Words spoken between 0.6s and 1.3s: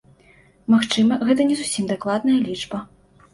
Магчыма,